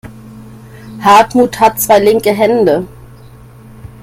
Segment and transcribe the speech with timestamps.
[1.03, 2.87] Hartmut hat zwei linke Hände.